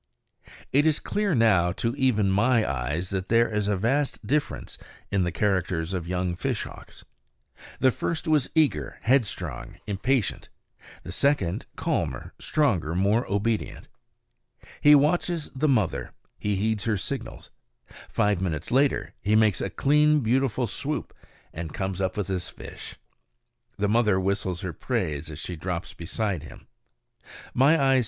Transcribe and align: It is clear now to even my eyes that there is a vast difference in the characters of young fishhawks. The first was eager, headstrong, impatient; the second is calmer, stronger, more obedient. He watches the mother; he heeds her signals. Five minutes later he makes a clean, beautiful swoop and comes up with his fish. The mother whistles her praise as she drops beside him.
It 0.71 0.87
is 0.87 0.97
clear 0.99 1.35
now 1.35 1.71
to 1.73 1.93
even 1.95 2.31
my 2.31 2.67
eyes 2.67 3.11
that 3.11 3.29
there 3.29 3.53
is 3.53 3.67
a 3.67 3.77
vast 3.77 4.25
difference 4.25 4.79
in 5.11 5.25
the 5.25 5.31
characters 5.31 5.93
of 5.93 6.07
young 6.07 6.35
fishhawks. 6.35 7.05
The 7.79 7.91
first 7.91 8.27
was 8.27 8.49
eager, 8.55 8.97
headstrong, 9.03 9.77
impatient; 9.85 10.49
the 11.03 11.11
second 11.11 11.65
is 11.65 11.69
calmer, 11.75 12.33
stronger, 12.39 12.95
more 12.95 13.31
obedient. 13.31 13.89
He 14.81 14.95
watches 14.95 15.51
the 15.51 15.67
mother; 15.67 16.13
he 16.39 16.55
heeds 16.55 16.85
her 16.85 16.97
signals. 16.97 17.51
Five 18.09 18.41
minutes 18.41 18.71
later 18.71 19.13
he 19.21 19.35
makes 19.35 19.61
a 19.61 19.69
clean, 19.69 20.21
beautiful 20.21 20.65
swoop 20.65 21.13
and 21.53 21.75
comes 21.75 22.01
up 22.01 22.17
with 22.17 22.25
his 22.25 22.49
fish. 22.49 22.95
The 23.77 23.87
mother 23.87 24.19
whistles 24.19 24.61
her 24.61 24.73
praise 24.73 25.29
as 25.29 25.37
she 25.37 25.55
drops 25.55 25.93
beside 25.93 26.41
him. 26.41 26.65